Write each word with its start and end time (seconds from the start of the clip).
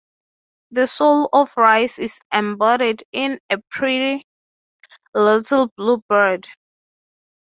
The 0.71 0.87
soul 0.87 1.29
of 1.31 1.53
rice 1.55 1.99
is 1.99 2.19
embodied 2.33 3.03
in 3.11 3.39
a 3.51 3.59
pretty 3.69 4.25
little 5.13 5.71
blue 5.77 5.99
bird. 6.09 6.47